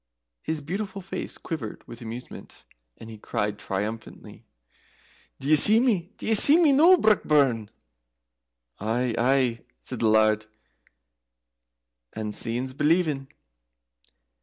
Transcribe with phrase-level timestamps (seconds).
[0.41, 2.65] His beautiful face quivered with amusement,
[2.97, 4.47] and he cried triumphantly,
[5.39, 6.11] "D'ye see me?
[6.17, 7.69] d'ye see me noo, Brockburn?"
[8.79, 10.47] "Aye, aye," said the Laird;
[12.13, 13.27] "and seein's believin'."